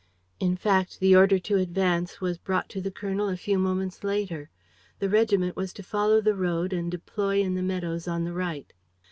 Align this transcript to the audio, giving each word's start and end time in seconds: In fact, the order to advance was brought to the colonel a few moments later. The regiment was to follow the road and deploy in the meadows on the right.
In 0.39 0.57
fact, 0.57 0.99
the 0.99 1.15
order 1.15 1.37
to 1.37 1.57
advance 1.59 2.19
was 2.19 2.39
brought 2.39 2.69
to 2.69 2.81
the 2.81 2.89
colonel 2.89 3.29
a 3.29 3.37
few 3.37 3.59
moments 3.59 4.03
later. 4.03 4.49
The 4.97 5.09
regiment 5.09 5.55
was 5.55 5.71
to 5.73 5.83
follow 5.83 6.21
the 6.21 6.33
road 6.33 6.73
and 6.73 6.89
deploy 6.89 7.39
in 7.39 7.53
the 7.53 7.61
meadows 7.61 8.07
on 8.07 8.23
the 8.23 8.33
right. 8.33 8.73